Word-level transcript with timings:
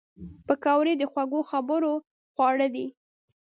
پکورې 0.47 0.93
د 0.97 1.03
خوږو 1.11 1.39
خبرو 1.51 1.93
خواړه 2.33 2.67
دي 2.75 2.85